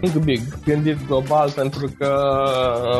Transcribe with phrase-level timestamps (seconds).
[0.00, 2.16] Think big, gândit global pentru că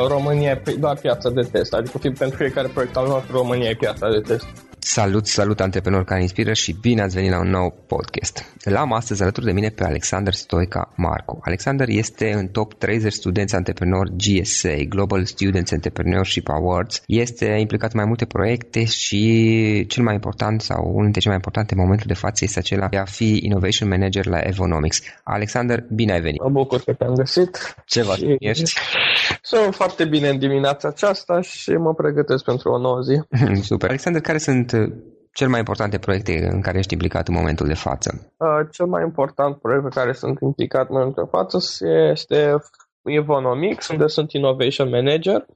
[0.08, 4.10] România e doar piața de test, adică pentru fiecare proiect al nostru România e piața
[4.10, 4.46] de test.
[4.88, 8.54] Salut, salut antreprenori care inspiră și bine ați venit la un nou podcast.
[8.64, 11.38] L-am astăzi alături de mine pe Alexander Stoica Marco.
[11.42, 17.02] Alexander este în top 30 studenți antreprenori GSA, Global Students Entrepreneurship Awards.
[17.06, 21.42] Este implicat în mai multe proiecte și cel mai important sau unul dintre cele mai
[21.44, 25.00] importante în momentul de față este acela de a fi Innovation Manager la Evonomics.
[25.22, 26.42] Alexander, bine ai venit!
[26.42, 27.74] Mă bucur că te-am găsit.
[27.84, 28.36] Ce vă și...
[28.38, 28.72] ești?
[29.42, 33.20] Sunt foarte bine în dimineața aceasta și mă pregătesc pentru o nouă zi.
[33.70, 33.88] Super.
[33.88, 34.74] Alexander, care sunt
[35.32, 38.32] cel mai importante proiecte în care ești implicat în momentul de față?
[38.36, 41.58] Uh, cel mai important proiect pe care sunt implicat în momentul de față
[42.10, 42.56] este
[43.02, 45.46] Evonomics, unde sunt Innovation Manager.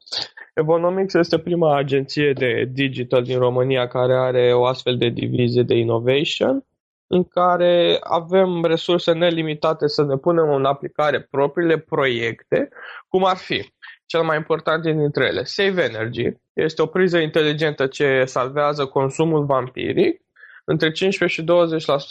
[0.55, 5.75] Evonomics este prima agenție de digital din România care are o astfel de divizie de
[5.75, 6.65] innovation
[7.07, 12.69] în care avem resurse nelimitate să ne punem în aplicare propriile proiecte,
[13.09, 13.73] cum ar fi
[14.11, 16.27] cel mai important dintre ele, Save Energy.
[16.53, 20.21] Este o priză inteligentă ce salvează consumul vampiric,
[20.65, 21.47] între 15 și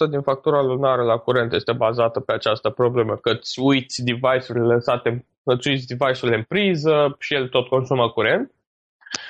[0.08, 4.74] 20% din factura lunară la curent este bazată pe această problemă, că îți uiți device-urile
[4.74, 8.52] lăsate, îți uiți device-urile în priză și el tot consumă curent.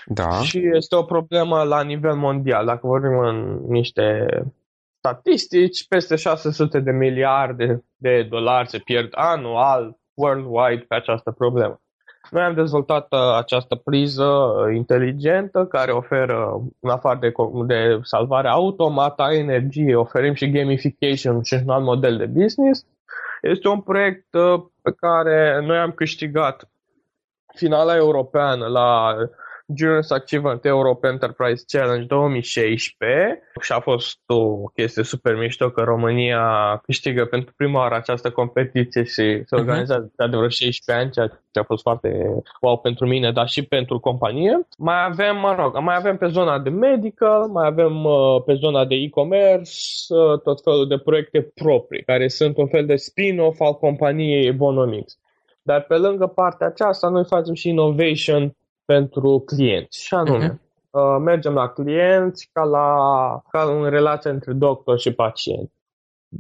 [0.06, 0.30] Da.
[0.30, 2.66] Și este o problemă la nivel mondial.
[2.66, 4.28] Dacă vorbim în niște
[4.98, 11.82] statistici, peste 600 de miliarde de dolari se pierd anual worldwide pe această problemă.
[12.32, 17.32] Noi am dezvoltat uh, această priză uh, inteligentă care oferă, în afară de,
[17.66, 22.86] de salvare automată a energiei, oferim și gamification și un alt model de business.
[23.42, 26.70] Este un proiect uh, pe care noi am câștigat
[27.56, 29.16] finala europeană la
[29.76, 36.78] Juniors Achievement Europe Enterprise Challenge 2016 și a fost o chestie super mișto că România
[36.84, 39.60] câștigă pentru prima oară această competiție și se mhm.
[39.60, 40.30] organizează uh-huh.
[40.30, 44.00] de vreo 16 ani, ceea ce a fost foarte wow pentru mine, dar și pentru
[44.00, 44.68] companie.
[44.78, 48.86] Mai avem, mă rog, mai avem pe zona de medical, mai avem uh, pe zona
[48.86, 49.72] de e-commerce,
[50.10, 55.20] uh, tot felul de proiecte proprii, care sunt un fel de spin-off al companiei Ebonomics.
[55.62, 58.54] Dar pe lângă partea aceasta, noi facem și innovation
[58.94, 60.04] pentru clienți.
[60.04, 61.24] Și anume, uh-huh.
[61.24, 62.88] mergem la clienți ca, la,
[63.50, 65.72] ca în relația între doctor și pacient.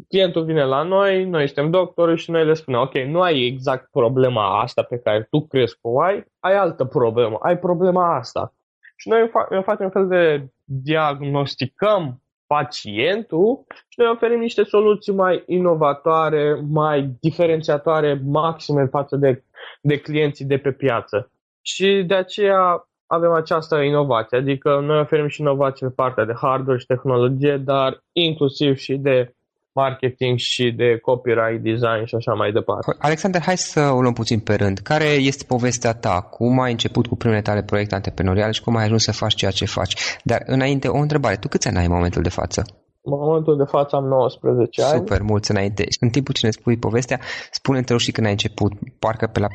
[0.07, 3.91] Clientul vine la noi, noi suntem doctori și noi le spunem, ok, nu ai exact
[3.91, 8.53] problema asta pe care tu crezi că o ai, ai altă problemă, ai problema asta.
[8.95, 9.29] Și noi
[9.63, 18.21] facem un fel de diagnosticăm pacientul și noi oferim niște soluții mai inovatoare, mai diferențiatoare,
[18.25, 19.43] maxime față de,
[19.81, 21.31] de clienții de pe piață.
[21.61, 26.79] Și de aceea avem această inovație, adică noi oferim și inovație pe partea de hardware
[26.79, 29.33] și tehnologie, dar inclusiv și de
[29.71, 32.95] marketing și de copyright, design și așa mai departe.
[32.99, 34.77] Alexander, hai să o luăm puțin pe rând.
[34.77, 36.21] Care este povestea ta?
[36.21, 39.51] Cum ai început cu primele tale proiecte antreprenoriale și cum ai ajuns să faci ceea
[39.51, 39.93] ce faci?
[40.23, 41.35] Dar înainte, o întrebare.
[41.35, 42.65] Tu câți ani ai în momentul de față?
[43.11, 44.97] În momentul de față am 19 ani.
[44.97, 45.83] Super, mulți înainte.
[45.99, 47.19] În timpul ce ne spui povestea,
[47.51, 49.51] spune te și când ai început, parcă pe la 14-15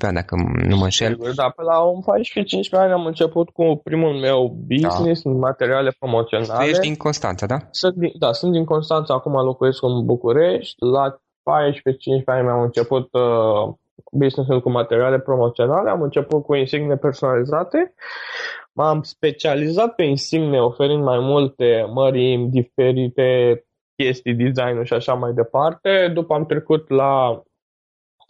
[0.00, 0.34] ani, dacă
[0.68, 1.12] nu mă înșel.
[1.12, 1.76] Sigur, da, pe la
[2.74, 5.30] 14-15 ani am început cu primul meu business da.
[5.30, 6.64] în materiale promoționale.
[6.64, 7.56] Tu ești din Constanța, da?
[7.70, 10.74] Sunt din, da, sunt din Constanța, acum locuiesc în București.
[10.78, 11.20] La 14-15
[12.24, 13.74] ani am început uh,
[14.12, 17.94] business cu materiale promoționale, am început cu insigne personalizate
[18.72, 23.64] M-am specializat pe insigne, oferind mai multe mărimi, diferite
[23.96, 26.10] chestii, design și așa mai departe.
[26.14, 27.42] După am trecut la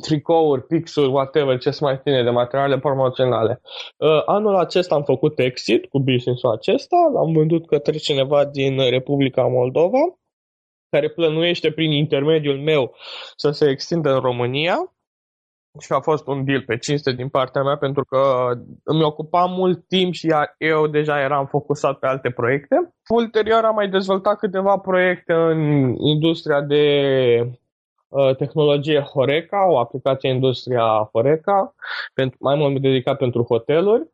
[0.01, 3.61] tricouri, pixuri, whatever, ce se mai ține de materiale promoționale.
[3.97, 9.43] Uh, anul acesta am făcut exit cu business-ul acesta, l-am vândut către cineva din Republica
[9.43, 9.99] Moldova,
[10.91, 12.95] care plănuiește prin intermediul meu
[13.37, 14.93] să se extindă în România
[15.79, 18.51] și a fost un deal pe cinste din partea mea pentru că
[18.85, 22.95] îmi ocupa mult timp și eu deja eram focusat pe alte proiecte.
[23.09, 26.85] Ulterior am mai dezvoltat câteva proiecte în industria de
[28.09, 31.75] uh, tehnologie Horeca, o aplicație industria Horeca,
[32.15, 34.09] pentru, mai mult dedicat pentru hoteluri.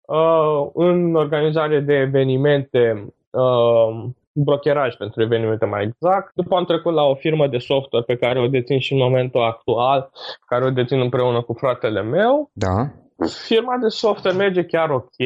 [0.00, 4.04] Uh, în organizare de evenimente uh,
[4.34, 6.30] brokeraj pentru evenimente mai exact.
[6.34, 9.42] După am trecut la o firmă de software pe care o dețin și în momentul
[9.42, 10.10] actual,
[10.46, 12.50] care o dețin împreună cu fratele meu.
[12.52, 12.92] Da.
[13.46, 15.18] Firma de software merge chiar ok,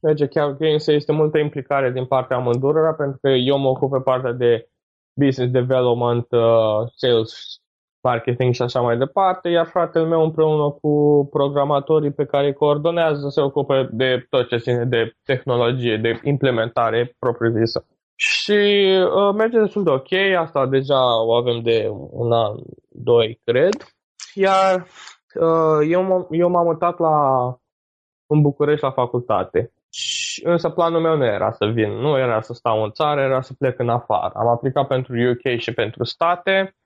[0.00, 3.90] merge chiar ok, însă este multă implicare din partea amândurora, pentru că eu mă ocup
[3.90, 4.68] pe partea de
[5.14, 7.60] business development, uh, sales,
[8.02, 13.28] marketing și așa mai departe, iar fratele meu împreună cu programatorii pe care îi coordonează
[13.28, 17.86] se ocupă de tot ce ține de tehnologie, de implementare propriu-zisă.
[18.20, 18.52] Și
[19.14, 22.56] uh, merge destul de ok, asta deja o avem de un an,
[22.88, 23.74] doi, cred.
[24.34, 24.86] Iar
[25.34, 27.44] uh, eu, m- eu m-am mutat la,
[28.26, 29.72] în București la facultate.
[29.90, 33.40] Și, însă planul meu nu era să vin, nu era să stau în țară, era
[33.40, 34.32] să plec în afară.
[34.34, 36.76] Am aplicat pentru UK și pentru state.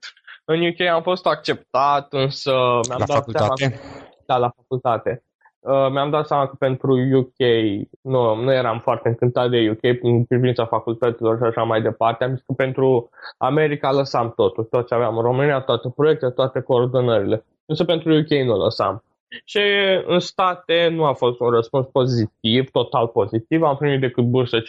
[0.45, 2.51] În UK am fost acceptat, însă
[2.87, 3.53] mi-am la dat facultate?
[3.55, 3.81] seama...
[4.25, 5.23] Da, la facultate.
[5.67, 7.39] Uh, mi-am dat seama că pentru UK
[8.01, 12.23] nu, nu eram foarte încântat de UK în privința facultăților și așa mai departe.
[12.23, 16.61] Am zis că pentru America lăsam totul, tot ce aveam în România, toate proiectele, toate
[16.61, 17.45] coordonările.
[17.65, 19.03] Însă pentru UK nu lăsam.
[19.43, 19.59] Și
[20.05, 23.61] în state nu a fost un răspuns pozitiv, total pozitiv.
[23.61, 24.63] Am primit decât bursă 50%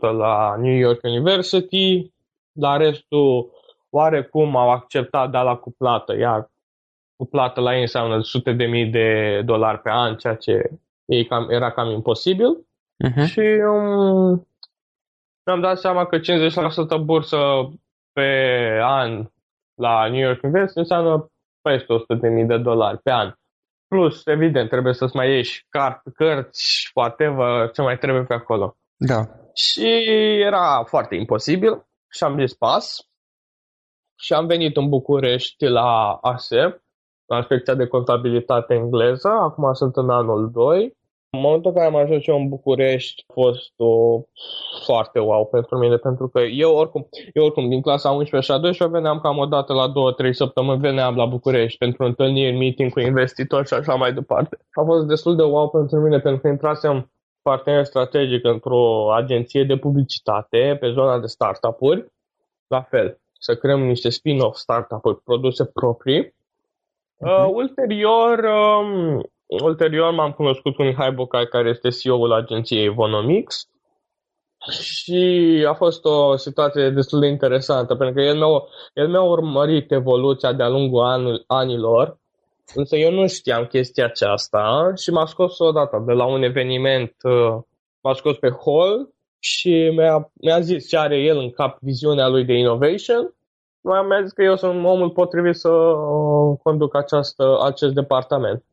[0.00, 2.10] la New York University,
[2.52, 3.50] dar restul
[3.90, 6.50] oarecum au acceptat, dar la cu plată, iar
[7.16, 10.70] cu plată la ei înseamnă sute de mii de dolari pe an, ceea ce
[11.04, 12.66] ei cam, era cam imposibil.
[13.04, 13.26] Uh-huh.
[13.26, 14.46] Și um,
[15.46, 17.38] mi-am dat seama că 50% bursă
[18.12, 18.30] pe
[18.82, 19.30] an
[19.74, 21.30] la New York University înseamnă
[21.62, 23.32] peste 100 de mii de dolari pe an.
[23.88, 28.76] Plus, evident, trebuie să-ți mai ieși cart, cărți, whatever, ce mai trebuie pe acolo.
[28.96, 29.24] Da.
[29.54, 29.86] Și
[30.40, 32.96] era foarte imposibil și am zis pas.
[34.18, 36.81] Și am venit în București la ASEP,
[37.32, 40.96] la Inspecția de Contabilitate Engleză, acum sunt în anul 2
[41.34, 44.20] în momentul în care am ajuns eu în București a fost o
[44.84, 48.60] foarte wow pentru mine, pentru că eu oricum, eu oricum din clasa 11 și a
[48.60, 49.92] 12 veneam cam o dată la
[50.28, 54.58] 2-3 săptămâni, veneam la București pentru întâlniri, meeting cu investitori și așa mai departe.
[54.72, 57.10] A fost destul de wow pentru mine pentru că intrasem
[57.42, 62.12] partener strategic într-o agenție de publicitate pe zona de startup-uri,
[62.66, 66.34] la fel, să creăm niște spin-off startup-uri, produse proprii.
[67.22, 67.46] Uh-huh.
[67.46, 73.66] Uh, ulterior, um, Ulterior m-am cunoscut cu Mihai Bocai, care este CEO-ul agenției Evonomics
[74.70, 78.46] și a fost o situație destul de interesantă, pentru că el mi-a,
[78.94, 82.18] el mi-a urmărit evoluția de-a lungul anul, anilor,
[82.74, 87.62] însă eu nu știam chestia aceasta și m-a scos odată de la un eveniment, uh,
[88.00, 92.44] m-a scos pe hall și mi-a, mi-a zis ce are el în cap viziunea lui
[92.44, 93.34] de innovation
[93.82, 98.64] mi-a zis că eu sunt omul potrivit să uh, conduc această, acest departament.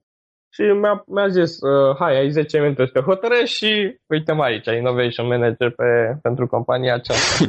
[0.50, 4.66] Și mi-a, mi-a zis, uh, hai, ai 10 minute să te hotărăști și uite-mă aici,
[4.66, 7.46] Innovation Manager pe, pentru compania aceasta.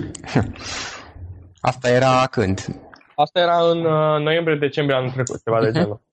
[1.70, 2.58] Asta era când?
[3.14, 5.62] Asta era în uh, noiembrie-decembrie anul trecut, ceva uh-huh.
[5.62, 5.78] de mhm.
[5.78, 6.00] genul.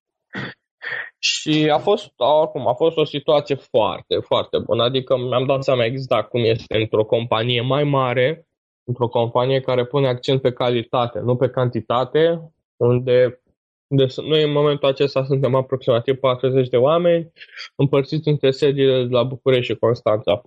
[1.20, 4.84] Și a fost, oricum, a fost o situație foarte, foarte bună.
[4.84, 8.47] Adică mi-am dat seama exact cum este într-o companie mai mare,
[8.88, 13.42] într-o companie care pune accent pe calitate, nu pe cantitate, unde
[13.88, 17.32] deci noi în momentul acesta suntem aproximativ 40 de oameni,
[17.76, 20.42] împărțiți între sediile de la București și Constanța.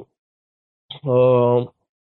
[1.03, 1.69] Uh,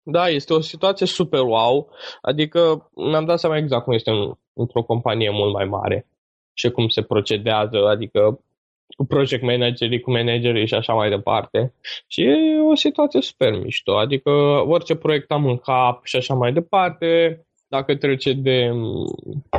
[0.04, 1.90] da, este o situație super wow,
[2.22, 6.08] adică mi-am dat seama exact cum este în, într-o companie mult mai mare
[6.54, 8.40] și cum se procedează, adică
[8.96, 11.74] cu project managerii, cu managerii și așa mai departe.
[12.08, 14.30] Și e o situație super mișto, adică
[14.68, 18.72] orice proiect am în cap și așa mai departe, dacă trece de,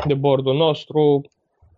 [0.06, 1.22] de bordul nostru,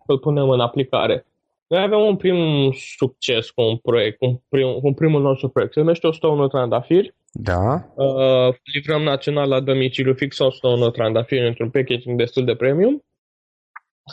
[0.05, 1.25] îl punem în aplicare.
[1.67, 5.73] Noi avem un prim succes cu un proiect, cu, un prim, cu primul nostru proiect.
[5.73, 7.15] Se numește 101 trandafiri.
[7.31, 7.85] Da.
[7.95, 13.03] Uh, livrăm național la domiciliu fix 101 trandafiri într-un packaging destul de premium.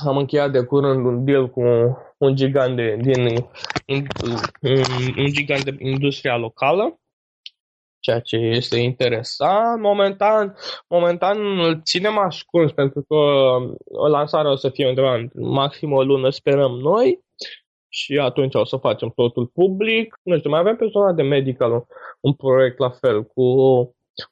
[0.07, 1.63] Am încheiat de curând un deal cu
[2.19, 3.27] un gigant de, din,
[3.87, 4.83] in, un,
[5.17, 7.01] un gigant de industria locală
[8.03, 9.81] ceea ce este interesant.
[9.81, 10.57] Momentan,
[10.89, 13.17] momentan îl ținem ascuns pentru că
[14.09, 17.21] lansarea o să fie undeva în maxim o lună, sperăm noi,
[17.89, 20.21] și atunci o să facem totul public.
[20.23, 21.83] Nu știu, mai avem pe zona de medical un,
[22.21, 23.43] un proiect la fel cu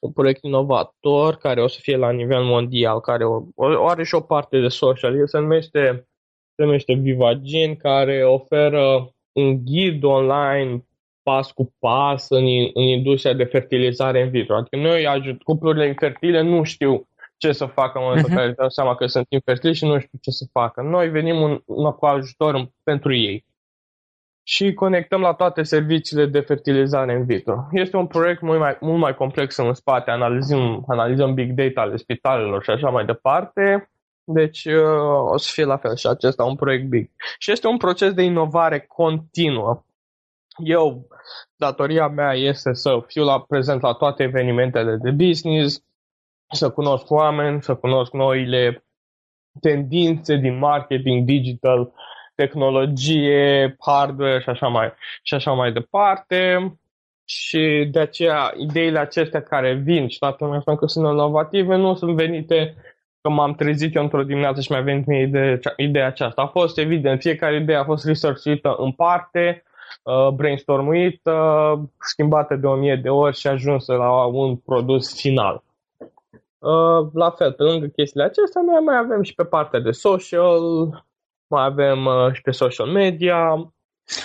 [0.01, 4.15] un proiect inovator care o să fie la nivel mondial, care o, o are și
[4.15, 5.17] o parte de social.
[5.17, 6.09] El se numește,
[6.55, 10.85] se numește Vivagen, care oferă un ghid online
[11.23, 12.45] pas cu pas în,
[12.75, 14.57] în industria de fertilizare în vitro.
[14.57, 18.41] Adică noi ajut cuplurile infertile, nu știu ce să facă în momentul în uh-huh.
[18.41, 20.83] care dau seama că sunt infertili și nu știu ce să facă.
[20.83, 23.45] Noi venim un, un, cu ajutor pentru ei
[24.43, 27.67] și conectăm la toate serviciile de fertilizare în vitro.
[27.73, 31.97] Este un proiect mult mai, mult mai complex în spate, analizăm, analizăm big data ale
[31.97, 33.91] spitalelor și așa mai departe.
[34.25, 37.11] Deci uh, o să fie la fel și acesta un proiect big.
[37.39, 39.85] Și este un proces de inovare continuă
[40.65, 41.07] eu,
[41.57, 45.85] datoria mea este să fiu la prezent la toate evenimentele de business,
[46.53, 48.85] să cunosc oameni, să cunosc noile
[49.61, 51.93] tendințe din marketing digital,
[52.35, 56.73] tehnologie, hardware și așa mai, și așa mai departe.
[57.25, 61.95] Și de aceea ideile acestea care vin și toată lumea spune că sunt inovative nu
[61.95, 62.75] sunt venite
[63.21, 66.43] că m-am trezit eu într-o dimineață și mi-a venit mie ideea, ideea aceasta.
[66.43, 69.63] A fost evident, fiecare idee a fost researchuită în parte,
[70.03, 71.35] uh, brainstormuită,
[71.99, 75.63] schimbată de o mie de ori și ajunsă la un produs final.
[76.59, 80.61] Uh, la fel, pe lângă chestiile acestea, noi mai avem și pe partea de social,
[81.51, 83.37] mai avem uh, și pe social media.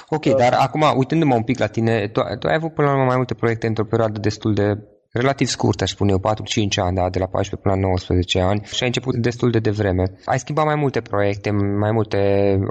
[0.10, 2.94] Ok, uh, dar acum, uitându-mă un pic la tine, tu, tu ai avut până la
[2.94, 4.78] urmă mai multe proiecte într-o perioadă destul de
[5.18, 6.22] relativ scurt, aș spune eu, 4-5
[6.76, 10.04] ani, da, de la 14 până la 19 ani și ai început destul de devreme.
[10.26, 12.20] Ai schimbat mai multe proiecte, mai multe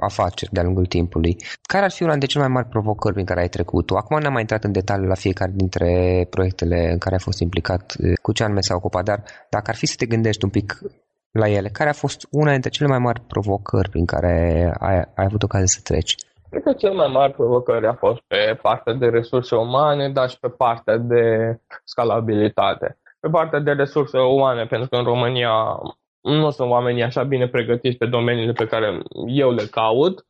[0.00, 1.36] afaceri de-a lungul timpului.
[1.62, 3.94] Care ar fi una dintre cele mai mari provocări prin care ai trecut tu?
[3.94, 5.88] Acum n-am mai intrat în detaliu la fiecare dintre
[6.30, 9.86] proiectele în care ai fost implicat, cu ce anume s-a ocupat, dar dacă ar fi
[9.86, 10.78] să te gândești un pic
[11.40, 14.34] la ele, care a fost una dintre cele mai mari provocări prin care
[14.78, 16.14] ai, ai avut ocazia să treci?
[16.50, 20.38] Cred că cel mai mare provocări a fost pe partea de resurse umane, dar și
[20.40, 21.24] pe partea de
[21.84, 22.98] scalabilitate.
[23.20, 25.52] Pe partea de resurse umane, pentru că în România
[26.20, 30.26] nu sunt oamenii așa bine pregătiți pe domeniile pe care eu le caut,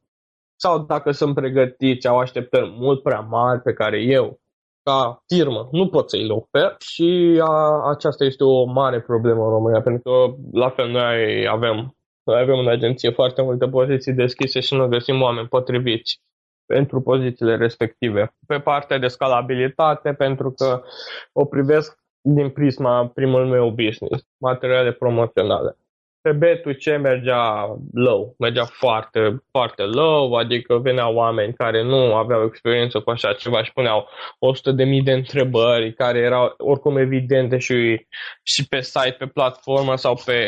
[0.57, 4.39] sau dacă sunt pregătiți, au așteptări mult prea mari pe care eu
[4.85, 9.51] ca firmă nu pot să-i le ofer și a, aceasta este o mare problemă în
[9.51, 14.61] România, pentru că la fel noi avem, noi avem în agenție foarte multe poziții deschise
[14.61, 16.21] și nu găsim oameni potriviți
[16.67, 18.35] pentru pozițiile respective.
[18.47, 20.83] Pe partea de scalabilitate, pentru că
[21.33, 25.77] o privesc din prisma primul meu business, materiale promoționale
[26.25, 33.01] pe B2C mergea low, mergea foarte, foarte low, adică veneau oameni care nu aveau experiență
[33.01, 34.09] cu așa ceva și puneau
[34.99, 38.07] 100.000 de întrebări care erau oricum evidente și,
[38.43, 40.39] și pe site, pe platformă sau pe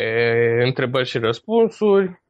[0.63, 2.21] întrebări și răspunsuri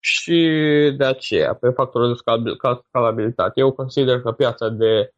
[0.00, 0.50] și
[0.96, 2.50] de aceea, pe factorul de
[2.88, 3.60] scalabilitate.
[3.60, 5.12] Eu consider că piața de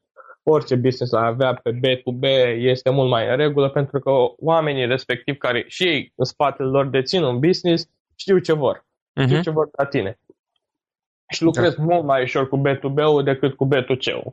[0.50, 2.23] orice business la avea pe B2B
[2.57, 6.87] este mult mai în regulă pentru că oamenii respectiv care și ei în spatele lor
[6.87, 8.79] dețin un business știu ce vor.
[8.79, 9.26] Uh-huh.
[9.26, 10.19] Știu ce vor la tine.
[11.29, 11.83] Și lucrez da.
[11.83, 14.33] mult mai ușor cu B2B-ul decât cu B2C-ul.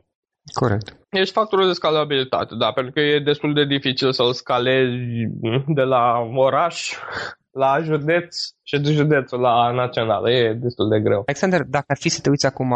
[0.52, 0.96] Corect.
[1.10, 4.96] Ești factorul de scalabilitate, da, pentru că e destul de dificil să-l scalezi
[5.66, 6.92] de la oraș
[7.54, 10.28] la județ și de județul la național.
[10.28, 11.22] E destul de greu.
[11.26, 12.74] Alexander, dacă ar fi să te uiți acum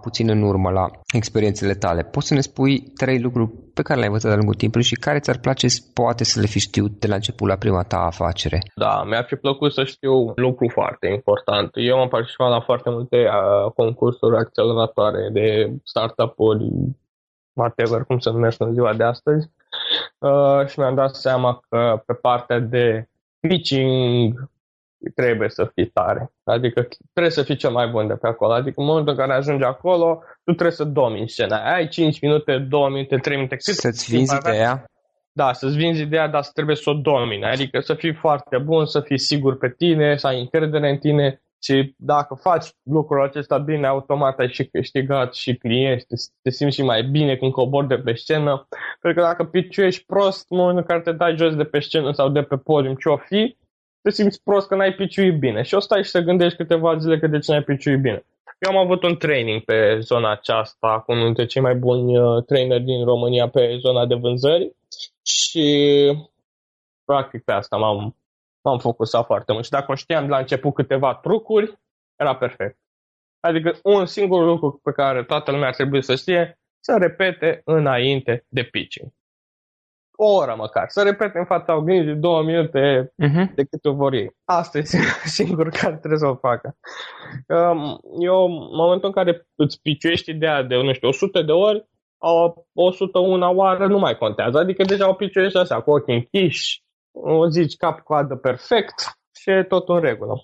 [0.00, 4.06] puțin în urmă la experiențele tale, poți să ne spui trei lucruri pe care le-ai
[4.06, 7.14] învățat de-a lungul timpului și care ți-ar place poate să le fi știut de la
[7.14, 8.58] început la prima ta afacere?
[8.74, 11.70] Da, mi-ar fi plăcut să știu un lucru foarte important.
[11.74, 16.64] Eu am participat la foarte multe uh, concursuri acceleratoare de startup-uri,
[17.52, 19.50] whatever, cum se numesc în ziua de astăzi.
[20.18, 23.09] Uh, și mi-am dat seama că pe partea de
[23.40, 24.50] pitching
[25.14, 26.32] trebuie să fii tare.
[26.44, 28.52] Adică trebuie să fii cel mai bun de pe acolo.
[28.52, 31.72] Adică în momentul în care ajungi acolo, tu trebuie să domini scena.
[31.74, 33.56] Ai 5 minute, 2 minute, 3 minute.
[33.56, 34.84] Cât să-ți vinzi ideea?
[35.32, 37.44] Da, să-ți vinzi ideea, dar să trebuie să o domini.
[37.44, 41.42] Adică să fii foarte bun, să fii sigur pe tine, să ai încredere în tine
[41.62, 46.76] și dacă faci lucrul acesta bine, automat ai și câștigat și clienți, te, te simți
[46.76, 48.68] și mai bine când cobori de pe scenă.
[49.00, 52.12] Pentru că dacă piciuiești prost în momentul în care te dai jos de pe scenă
[52.12, 53.56] sau de pe podium, ce-o fi,
[54.02, 55.62] te simți prost că n-ai piciuit bine.
[55.62, 58.24] Și o stai și să gândești câteva zile că de ce n-ai piciuit bine.
[58.58, 62.44] Eu am avut un training pe zona aceasta cu unul dintre cei mai buni uh,
[62.44, 64.72] traineri din România pe zona de vânzări
[65.22, 65.66] și
[67.04, 68.16] practic pe asta m-am
[68.62, 71.78] m-am focusat foarte mult și dacă știam de la început câteva trucuri,
[72.16, 72.78] era perfect.
[73.40, 78.44] Adică un singur lucru pe care toată lumea ar trebui să știe, să repete înainte
[78.48, 79.10] de pitching.
[80.22, 80.84] O oră măcar.
[80.88, 83.54] Să repete în fața oglinzii două minute uh-huh.
[83.54, 84.30] de câte vor ei.
[84.44, 84.82] Asta e
[85.38, 86.76] singur care trebuie să o facă.
[87.48, 91.88] Um, eu, în momentul în care îți piciuiești ideea de, nu știu, 100 de ori,
[92.18, 94.58] o 101 oară nu mai contează.
[94.58, 98.94] Adică deja o piciuiești așa, cu ochii închiși, o zici cap-coadă perfect
[99.40, 100.40] și e tot în regulă.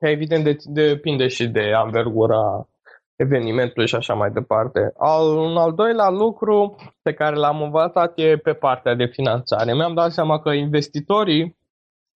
[0.00, 2.68] Evident, de, depinde și de anvergura
[3.16, 4.92] evenimentului și așa mai departe.
[4.96, 9.74] Al, un al doilea lucru pe care l-am învățat e pe partea de finanțare.
[9.74, 11.56] Mi-am dat seama că investitorii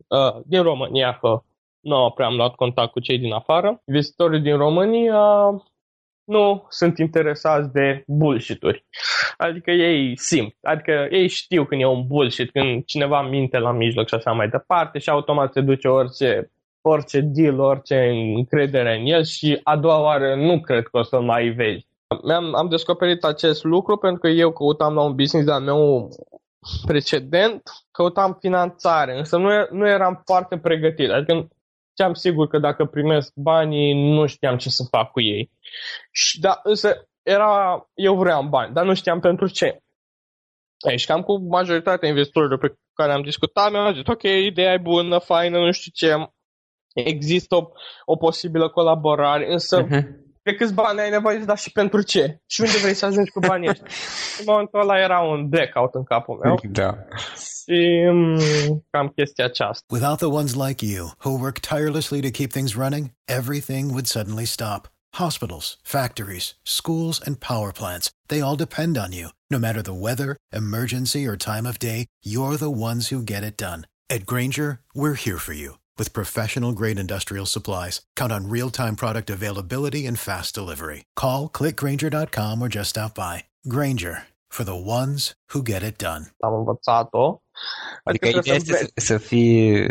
[0.08, 1.42] uh, din România, că
[1.80, 5.20] nu prea am luat contact cu cei din afară, investitorii din România
[6.30, 8.84] nu sunt interesați de bullshit-uri.
[9.36, 14.08] Adică ei simt, adică ei știu când e un bullshit, când cineva minte la mijloc
[14.08, 17.96] și așa mai departe și automat se duce orice, orice deal, orice
[18.36, 21.86] încredere în el și a doua oară nu cred că o să mai vezi.
[22.34, 26.08] am am descoperit acest lucru pentru că eu căutam la un business de-al meu
[26.86, 31.10] precedent, căutam finanțare, însă nu, nu eram foarte pregătit.
[31.10, 31.48] Adică
[32.00, 35.50] știam sigur că dacă primesc banii, nu știam ce să fac cu ei.
[36.10, 39.78] Și da, însă era, eu vreau bani, dar nu știam pentru ce.
[40.88, 45.18] Aici cam cu majoritatea investitorilor pe care am discutat, mi-au zis, ok, ideea e bună,
[45.18, 46.30] faină, nu știu ce,
[46.94, 47.68] există o,
[48.04, 50.02] o posibilă colaborare, însă uh-huh.
[50.50, 52.40] De câți bani ai nevoie, dar și pentru ce?
[52.46, 53.86] Și unde vrei să ajungi cu banii ăștia?
[54.38, 56.60] în momentul ăla era un blackout în capul meu.
[56.70, 56.98] Da.
[57.38, 58.38] Și um,
[58.90, 59.84] cam chestia aceasta.
[59.90, 64.44] Without the ones like you, who work tirelessly to keep things running, everything would suddenly
[64.44, 64.88] stop.
[65.24, 69.28] Hospitals, factories, schools, and power plants, they all depend on you.
[69.50, 73.56] No matter the weather, emergency, or time of day, you're the ones who get it
[73.56, 73.80] done.
[74.08, 78.00] At Granger, we're here for you with professional grade industrial supplies.
[78.16, 81.04] Count on real time product availability and fast delivery.
[81.22, 83.44] Call clickgranger.com or just stop by.
[83.68, 84.14] Granger
[84.50, 86.22] for the ones who get it done.
[86.40, 87.42] Am învățat-o
[88.04, 89.86] Adică, adică ideea este să, să fii,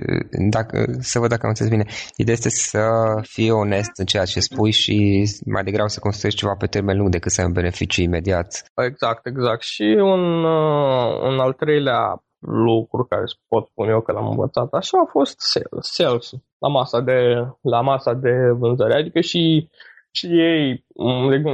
[0.50, 2.84] dacă, să văd dacă am înțeles bine, ideea este să
[3.22, 7.10] fii onest în ceea ce spui și mai degrabă să construiești ceva pe termen lung
[7.10, 8.64] decât să ai un beneficiu imediat.
[8.76, 9.62] Exact, exact.
[9.62, 14.98] Și un, uh, un al treilea lucru care pot spune eu că l-am învățat așa
[15.00, 18.94] a fost sales, sales la masa de, la masa de vânzări.
[18.94, 19.70] Adică și
[20.12, 20.86] Și ei,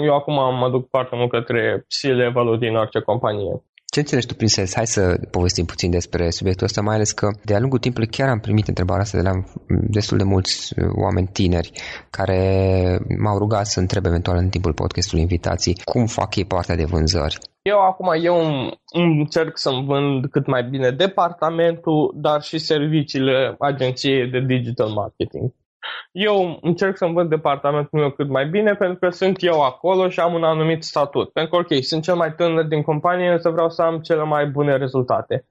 [0.03, 3.63] eu acum mă duc foarte mult către C-level-ul din orice companie.
[3.95, 4.75] Ce înțelegi tu prin sales?
[4.75, 8.39] Hai să povestim puțin despre subiectul ăsta, mai ales că de-a lungul timpului chiar am
[8.39, 9.33] primit întrebarea asta de la
[9.97, 11.71] destul de mulți uh, oameni tineri
[12.09, 12.39] care
[13.17, 17.37] m-au rugat să întreb eventual în timpul podcastului invitații cum fac ei partea de vânzări.
[17.61, 18.35] Eu acum eu
[18.91, 25.53] încerc să-mi vând cât mai bine departamentul, dar și serviciile agenției de digital marketing.
[26.11, 30.19] Eu încerc să-mi văd departamentul meu cât mai bine pentru că sunt eu acolo și
[30.19, 31.31] am un anumit statut.
[31.31, 34.45] Pentru că, ok, sunt cel mai tânăr din companie, însă vreau să am cele mai
[34.45, 35.45] bune rezultate.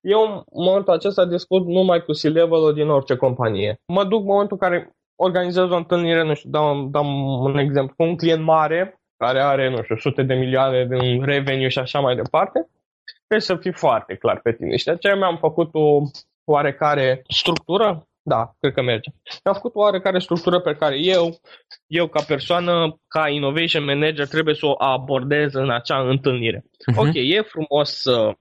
[0.00, 3.80] Eu în momentul acesta discut numai cu C-level din orice companie.
[3.92, 7.04] Mă duc în momentul în care organizez o întâlnire, nu știu, dau, dau
[7.42, 11.68] un exemplu, cu un client mare care are, nu știu, sute de milioane de revenue
[11.68, 12.68] și așa mai departe,
[13.16, 14.76] trebuie să fii foarte clar pe tine.
[14.76, 16.00] Și de aceea mi-am făcut o
[16.44, 19.10] oarecare structură da, cred că merge.
[19.42, 21.40] Am făcut o oarecare structură pe care eu,
[21.86, 26.60] eu ca persoană, ca innovation manager, trebuie să o abordez în acea întâlnire.
[26.60, 26.96] Uh-huh.
[26.96, 28.32] Ok, e frumos să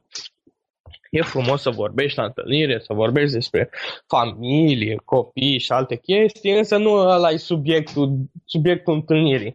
[1.13, 3.69] E frumos să vorbești la întâlnire, să vorbești despre
[4.07, 8.09] familie, copii și alte chestii, însă nu ăla e subiectul,
[8.45, 9.53] subiectul întâlnirii.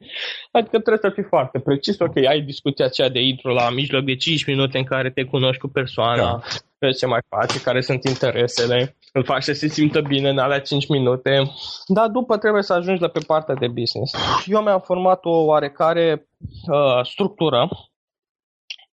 [0.51, 1.99] Adică trebuie să fii foarte precis.
[1.99, 5.61] Ok, ai discuția aceea de intro la mijloc de 5 minute în care te cunoști
[5.61, 6.41] cu persoana, da.
[6.79, 10.61] vezi ce mai face, care sunt interesele, îl faci să se simtă bine în alea
[10.61, 11.43] 5 minute,
[11.87, 14.15] dar după trebuie să ajungi la pe partea de business.
[14.47, 16.29] Eu mi-am format o oarecare
[16.67, 17.69] uh, structură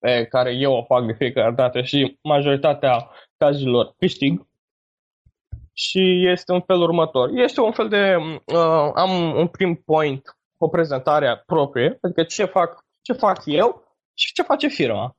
[0.01, 4.47] pe care eu o fac de fiecare dată și majoritatea cazilor câștig.
[5.73, 7.29] Și este un fel următor.
[7.33, 8.15] Este un fel de...
[8.45, 10.21] Uh, am un prim point,
[10.57, 13.83] o prezentare proprie, adică ce fac, ce fac eu
[14.13, 15.15] și ce face firma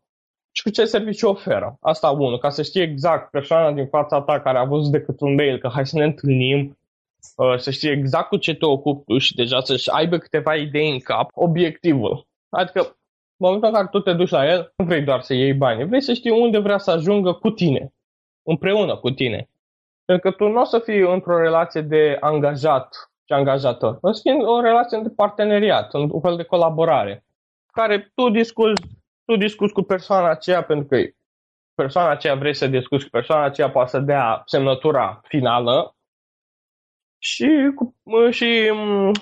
[0.52, 1.76] și cu ce serviciu oferă.
[1.80, 5.34] Asta unul, ca să știi exact persoana din fața ta care a văzut decât un
[5.34, 6.78] mail că hai să ne întâlnim,
[7.36, 10.90] uh, să știi exact cu ce te ocupi tu și deja să-și aibă câteva idei
[10.90, 12.26] în cap, obiectivul.
[12.50, 12.96] Adică
[13.36, 15.84] în momentul în care tu te duci la el, nu vrei doar să iei bani,
[15.84, 17.92] vrei să știi unde vrea să ajungă cu tine,
[18.42, 19.48] împreună cu tine.
[20.04, 24.20] Pentru că tu nu o să fii într-o relație de angajat și angajator, o să
[24.22, 27.24] fii o relație de parteneriat, un fel de colaborare,
[27.72, 28.82] care tu discuți,
[29.24, 30.96] tu discuți cu persoana aceea pentru că
[31.74, 35.96] persoana aceea vrei să discuți cu persoana aceea poate să dea semnătura finală
[37.24, 37.48] și,
[38.30, 38.72] și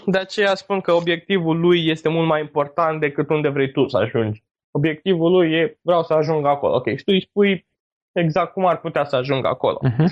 [0.06, 3.96] de aceea spun că obiectivul lui este mult mai important decât unde vrei tu să
[3.96, 4.42] ajungi.
[4.70, 6.74] Obiectivul lui e vreau să ajung acolo.
[6.74, 7.66] Ok, și tu îi spui
[8.12, 9.78] exact cum ar putea să ajungă acolo.
[9.84, 10.08] Uh-huh.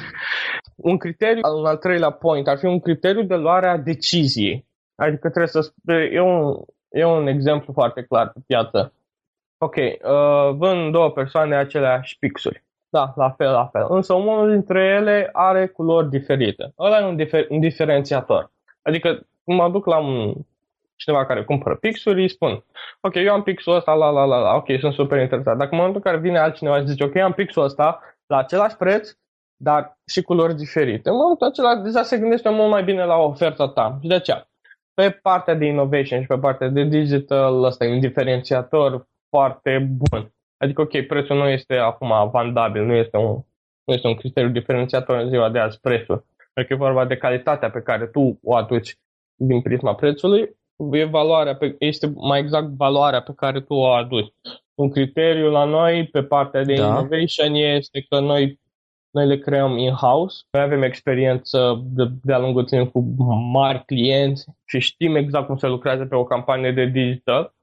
[0.77, 4.67] Un criteriu, un al treilea point, ar fi un criteriu de luare a deciziei.
[4.95, 5.73] Adică trebuie să
[6.13, 6.55] e un,
[6.89, 8.93] e un exemplu foarte clar pe piață.
[9.59, 12.65] Ok, uh, vând două persoane aceleași pixuri.
[12.91, 13.87] Da, la fel, la fel.
[13.89, 16.73] Însă unul dintre ele are culori diferite.
[16.79, 18.53] Ăla e un, difer- un diferențiator.
[18.83, 20.35] Adică mă duc la un
[20.97, 22.65] cineva care cumpără pixuri, îi spun,
[23.01, 25.57] ok, eu am pixul ăsta, la, la, la, la, ok, sunt super interesat.
[25.57, 28.77] Dacă în momentul în care vine altcineva și zice, ok, am pixul ăsta la același
[28.77, 29.11] preț,
[29.57, 33.69] dar și culori diferite, în momentul acela deja se gândește mult mai bine la oferta
[33.69, 33.99] ta.
[34.03, 34.49] Și de aceea,
[34.95, 40.33] pe partea de innovation și pe partea de digital, ăsta e un diferențiator foarte bun.
[40.59, 43.39] Adică, ok, prețul nu este acum vandabil, nu este un,
[43.85, 46.25] nu este un criteriu diferențiator în ziua de azi, prețul.
[46.53, 48.99] Pentru că e vorba de calitatea pe care tu o aduci
[49.35, 50.57] din prisma prețului,
[50.93, 54.33] e valoarea pe, este mai exact valoarea pe care tu o aduci.
[54.75, 56.87] Un criteriu la noi, pe partea de da.
[56.87, 58.61] innovation, este că noi,
[59.11, 63.01] noi le creăm in-house, noi avem experiență de, de-a lungul timp cu
[63.53, 67.57] mari clienți și știm exact cum se lucrează pe o campanie de digital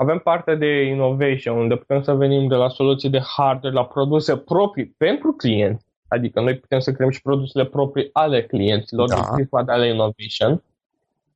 [0.00, 4.36] avem partea de innovation, unde putem să venim de la soluții de hardware la produse
[4.36, 5.86] proprii pentru clienți.
[6.08, 9.32] Adică noi putem să creăm și produsele proprii ale clienților, da.
[9.36, 10.62] din de ale innovation.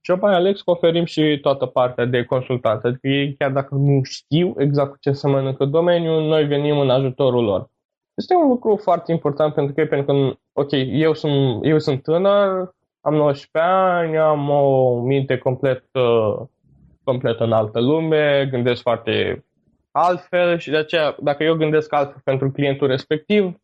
[0.01, 2.87] Și apoi Alex oferim și toată partea de consultanță.
[2.87, 6.91] Adică ei, chiar dacă nu știu exact cu ce să mănâncă domeniul, noi venim în
[6.91, 7.71] ajutorul lor.
[8.15, 12.75] Este un lucru foarte important pentru că, pentru că ok, eu sunt, eu sunt tânăr,
[13.01, 16.41] am 19 ani, am o minte complet uh,
[17.05, 19.45] complet în altă lume, gândesc foarte
[19.91, 23.61] altfel și de aceea, dacă eu gândesc altfel pentru clientul respectiv,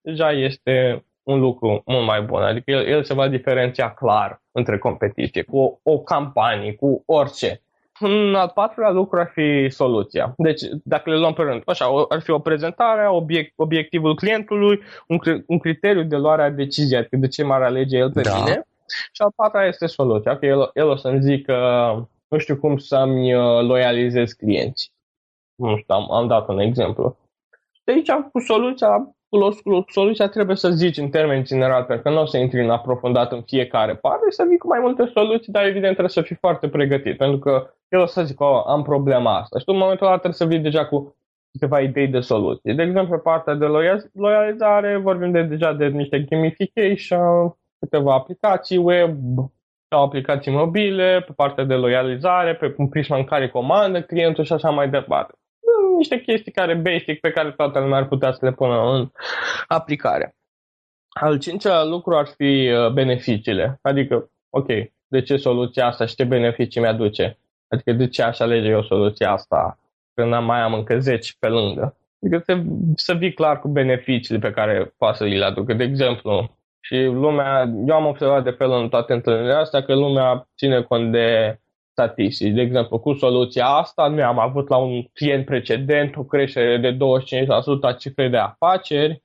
[0.00, 2.42] deja este un lucru mult mai bun.
[2.42, 7.60] Adică el, el se va diferenția clar între competiție, cu o, o campanie, cu orice.
[8.00, 10.34] Un al patrulea lucru ar fi soluția.
[10.36, 15.18] Deci, dacă le luăm pe rând, așa, ar fi o prezentare, obiect, obiectivul clientului, un,
[15.46, 18.34] un criteriu de luare a deciziei, adică de ce m-ar alege el pe da.
[18.34, 18.66] mine.
[19.12, 20.32] Și al patra este soluția.
[20.32, 21.54] Okay, el, el o să-mi zică
[22.30, 24.90] nu știu cum să-mi uh, loializez clienții.
[25.54, 27.16] Nu știu, am, am dat un exemplu.
[27.84, 29.14] De aici, cu soluția,
[29.88, 33.32] soluția trebuie să zici în termeni general, pentru că nu o să intri în aprofundat
[33.32, 36.68] în fiecare parte, să vii cu mai multe soluții, dar evident trebuie să fii foarte
[36.68, 39.58] pregătit, pentru că el o să zic, oh, am problema asta.
[39.58, 41.16] Și tu în momentul ăla trebuie să vii deja cu
[41.52, 42.74] câteva idei de soluții.
[42.74, 43.66] De exemplu, pe partea de
[44.12, 49.18] loializare vorbim de, deja de niște gamification, câteva aplicații web
[49.90, 54.70] sau aplicații mobile, pe partea de loializare, pe prisma în care comandă clientul și așa
[54.70, 55.32] mai departe.
[55.96, 59.10] Niște chestii care basic pe care toată lumea ar putea să le pună în
[59.66, 60.34] aplicare.
[61.08, 63.78] Al cincilea lucru ar fi uh, beneficiile.
[63.82, 64.66] Adică, ok,
[65.06, 67.38] de ce soluția asta și ce beneficii mi-aduce?
[67.68, 69.78] Adică de ce aș alege eu soluția asta
[70.14, 71.96] când mai am încă 10 pe lângă?
[72.22, 72.62] Adică să,
[72.94, 75.74] să vii clar cu beneficiile pe care poate să le aducă.
[75.74, 80.48] De exemplu, și lumea, eu am observat de fel în toate întâlnirile astea că lumea
[80.56, 81.58] ține cont de
[81.92, 82.54] statistici.
[82.54, 86.96] De exemplu, cu soluția asta, noi am avut la un client precedent o creștere de
[86.96, 86.98] 25%
[87.80, 89.22] a cifrei de afaceri,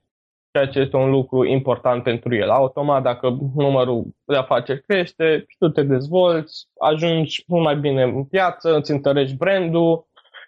[0.51, 2.49] ceea ce este un lucru important pentru el.
[2.49, 8.23] Automat, dacă numărul de afaceri crește și tu te dezvolți, ajungi mult mai bine în
[8.23, 10.07] piață, îți întărești brandul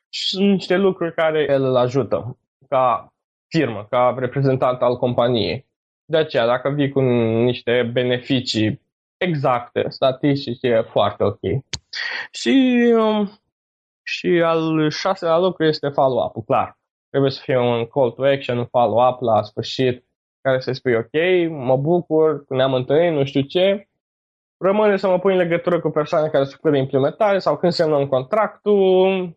[0.10, 2.38] și sunt niște lucruri care el îl ajută
[2.70, 3.14] ca
[3.48, 5.67] firmă, ca reprezentant al companiei.
[6.10, 8.82] De aceea, dacă vii cu niște beneficii
[9.18, 11.40] exacte, statistice, e foarte ok.
[12.32, 13.32] Și, um,
[14.04, 16.78] și al șaselea lucru este follow-up-ul, clar.
[17.10, 20.06] Trebuie să fie un call to action, un follow-up la sfârșit,
[20.42, 23.88] care să spui ok, mă bucur, ne-am întâlnit, nu știu ce,
[24.58, 27.72] rămâne să mă pui în legătură cu persoane care se ocupă de implementare sau când
[27.72, 29.36] semnăm contractul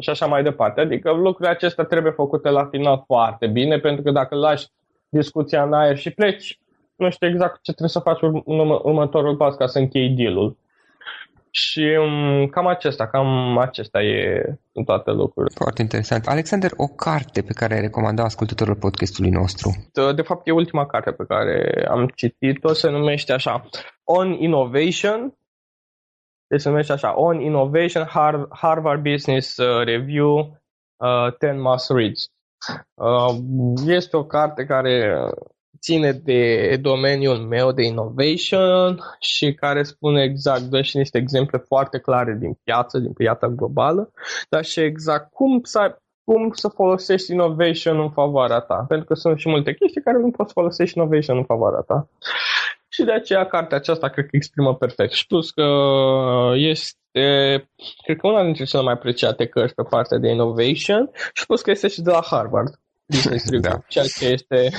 [0.00, 0.80] și așa mai departe.
[0.80, 4.66] Adică lucrurile acestea trebuie făcute la final foarte bine, pentru că dacă lași
[5.14, 6.58] discuția în aer și pleci,
[6.96, 10.56] nu știu exact ce trebuie să faci în următorul pas ca să închei deal-ul.
[11.50, 15.54] Și um, cam acesta, cam acesta e în toate lucrurile.
[15.54, 16.26] Foarte interesant.
[16.26, 19.90] Alexander, o carte pe care ai recomanda ascultătorul podcastului nostru?
[20.14, 23.68] De fapt, e ultima carte pe care am citit-o, se numește așa,
[24.04, 25.34] On Innovation,
[26.46, 28.06] deci se numește așa, On Innovation,
[28.50, 30.62] Harvard Business uh, Review,
[30.96, 32.33] uh, 10 Must Reads.
[32.94, 33.34] Uh,
[33.86, 35.16] este o carte care
[35.84, 41.98] ține de domeniul meu de innovation și care spune exact, dă și niște exemple foarte
[41.98, 44.10] clare din piață, din piața globală,
[44.48, 48.84] dar și exact cum să, cum să folosești innovation în favoarea ta.
[48.88, 52.08] Pentru că sunt și multe chestii care nu poți folosești innovation în favoarea ta.
[52.88, 55.12] Și de aceea cartea aceasta cred că exprimă perfect.
[55.12, 55.68] Și plus că
[56.54, 56.98] este,
[58.02, 61.70] cred că una dintre cele mai apreciate cărți pe partea de innovation și plus că
[61.70, 62.78] este și de la Harvard.
[63.14, 63.84] Business Review, da.
[63.88, 64.70] ceea ce este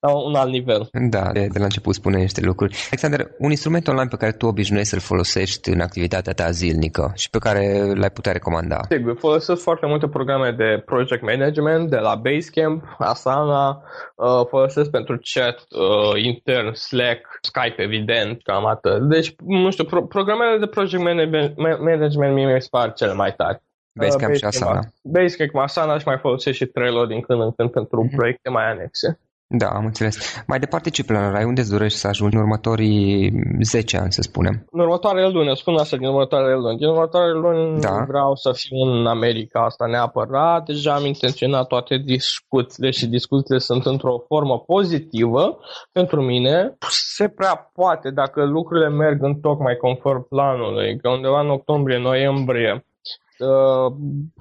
[0.00, 0.88] la un alt nivel.
[1.10, 2.76] Da, de, de la început spune niște lucruri.
[2.86, 7.30] Alexander, un instrument online pe care tu obișnuiești să-l folosești în activitatea ta zilnică și
[7.30, 8.80] pe care l-ai putea recomanda?
[8.90, 13.82] Sigur, folosesc foarte multe programe de project management, de la Basecamp, Asana,
[14.16, 19.08] uh, folosesc pentru chat uh, intern, Slack, Skype, evident, cam atât.
[19.08, 23.34] Deci, nu știu, pro- programele de project management, management mie mi se par cel mai
[23.36, 23.62] tari.
[23.98, 24.80] Basecamp uh, și Asana.
[25.02, 28.16] Basecamp, Asana și mai folosesc și Trello din când în când pentru mm-hmm.
[28.16, 29.18] proiecte mai anexe.
[29.50, 30.42] Da, am înțeles.
[30.46, 31.44] Mai departe, ce planuri ai?
[31.44, 33.32] Unde îți dorești să ajungi în următorii
[33.62, 34.64] 10 ani, să spunem?
[34.70, 36.78] În următoarele luni, spun asta din următoarele luni.
[36.78, 38.04] Din următoarele luni da.
[38.08, 40.64] vreau să fiu în America asta neapărat.
[40.64, 45.58] Deja am intenționat toate discuțiile și discuțiile sunt într-o formă pozitivă
[45.92, 46.76] pentru mine.
[46.88, 51.50] Se prea poate dacă lucrurile merg în tocmai conform planului, că undeva în
[53.38, 54.32] octombrie-noiembrie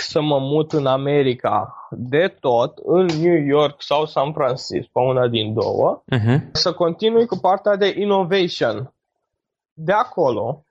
[0.00, 5.54] să mă mut în America de tot, în New York sau San Francisco, una din
[5.54, 6.50] două, uh-huh.
[6.52, 8.94] să continui cu partea de innovation.
[9.72, 10.64] De acolo,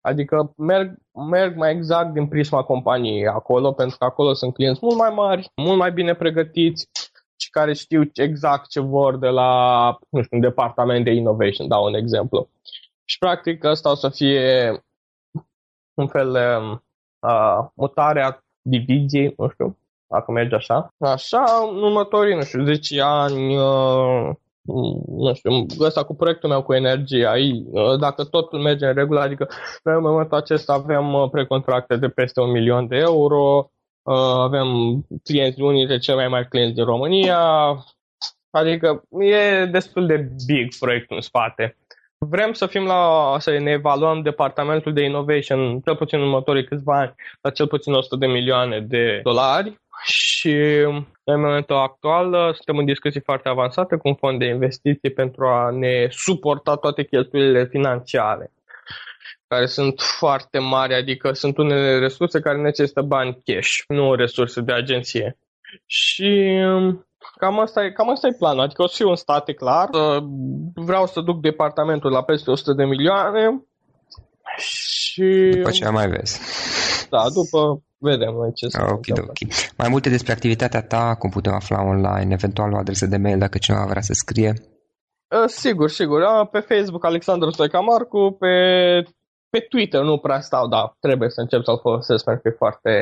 [0.00, 0.98] adică merg,
[1.30, 5.50] merg mai exact din prisma companiei acolo, pentru că acolo sunt clienți mult mai mari,
[5.54, 6.88] mult mai bine pregătiți
[7.36, 11.84] și care știu exact ce vor de la, nu știu, un departament de innovation, dau
[11.84, 12.48] un exemplu.
[13.04, 14.72] Și practic asta o să fie
[16.00, 16.56] un fel de
[17.28, 20.94] uh, mutarea diviziei, nu știu, dacă merge așa.
[20.98, 24.30] Așa, în următorii, nu știu, 10 ani, uh,
[25.06, 27.32] nu știu, ăsta cu proiectul meu cu energia,
[27.70, 29.48] uh, dacă totul merge în regulă, adică
[29.82, 33.70] noi în momentul acesta avem uh, precontracte de peste un milion de euro,
[34.02, 34.68] uh, avem
[35.24, 37.38] clienți, unii dintre cei mai mari clienți din România,
[38.50, 41.76] adică e destul de big proiectul în spate.
[42.28, 46.98] Vrem să fim la, să ne evaluăm departamentul de innovation, cel puțin în următorii câțiva
[46.98, 50.52] ani, la cel puțin 100 de milioane de dolari și
[51.24, 55.70] în momentul actual suntem în discuții foarte avansate cu un fond de investiții pentru a
[55.70, 58.50] ne suporta toate cheltuielile financiare
[59.48, 64.72] care sunt foarte mari, adică sunt unele resurse care necesită bani cash, nu resurse de
[64.72, 65.38] agenție.
[65.86, 67.06] Și um,
[67.36, 68.62] cam asta, e, cam asta e planul.
[68.62, 69.88] Adică o să fiu în state, clar.
[70.74, 73.64] Vreau să duc departamentul la peste 100 de milioane.
[74.56, 75.50] Și...
[75.56, 76.40] După ce mai vezi.
[77.10, 79.52] Da, după vedem noi ce să Ok, ok.
[79.76, 83.58] Mai multe despre activitatea ta, cum putem afla online, eventual o adresă de mail dacă
[83.58, 84.54] cineva vrea să scrie.
[85.28, 86.22] Uh, sigur, sigur.
[86.50, 88.54] Pe Facebook Alexandru Stoica Marcu, pe
[89.50, 92.94] pe Twitter nu prea stau, dar trebuie să încep să-l folosesc pentru că e foarte,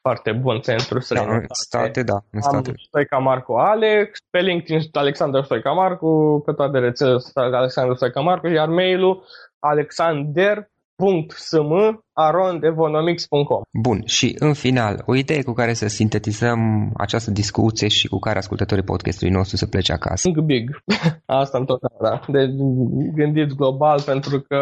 [0.00, 2.68] foarte bun pentru să Da, în state, da, în state.
[2.68, 8.46] Am Stoica Marcu Alex, pe LinkedIn Alexander Stoica Marcu, pe toate rețelele Alexander Stoica Marcu,
[8.46, 9.24] iar mail-ul
[9.58, 18.08] alexander www.sm.arondevonomics.com Bun, și în final, o idee cu care să sintetizăm această discuție și
[18.08, 20.30] cu care ascultătorii podcastului nostru să plece acasă.
[20.30, 20.82] Think big.
[21.42, 22.24] Asta întotdeauna.
[22.28, 22.46] De
[23.14, 24.58] gândiți global pentru că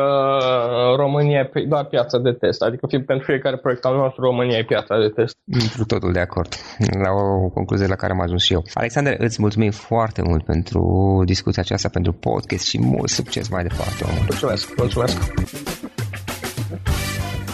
[0.96, 2.62] România e doar piața de test.
[2.62, 5.36] Adică pentru fiecare proiect al nostru, România e piața de test.
[5.44, 6.54] Întru totul de acord.
[7.04, 8.62] La o concluzie la care am ajuns și eu.
[8.74, 10.82] Alexander, îți mulțumim foarte mult pentru
[11.24, 14.04] discuția aceasta, pentru podcast și mult succes mai departe.
[14.26, 15.32] Mulțumesc, mulțumesc.